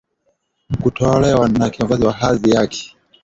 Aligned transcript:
kutolewa 0.83 1.49
na 1.49 1.69
kiongozi 1.69 2.03
wa 2.05 2.13
hadhi 2.13 2.49
yaki 2.49 2.97